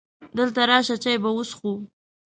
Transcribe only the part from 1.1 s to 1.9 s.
به وڅښو.